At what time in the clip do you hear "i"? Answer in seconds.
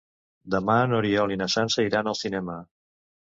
1.35-1.37